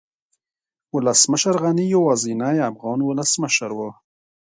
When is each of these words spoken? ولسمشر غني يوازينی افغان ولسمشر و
ولسمشر 0.95 1.55
غني 1.63 1.85
يوازينی 1.95 2.55
افغان 2.69 2.99
ولسمشر 3.03 3.71
و 3.77 3.79